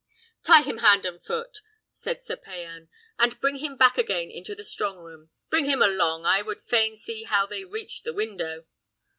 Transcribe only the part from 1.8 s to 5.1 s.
said Sir Payan, "and bring him back again into the strong